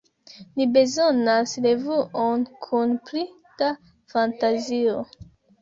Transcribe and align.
Ni 0.59 0.63
bezonas 0.77 1.53
revuon 1.67 2.47
kun 2.69 2.97
pli 3.11 3.23
da 3.61 3.71
fantazio. 4.15 5.01